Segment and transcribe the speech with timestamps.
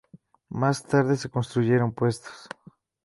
[0.49, 2.49] Más tarde se construyeron puestos.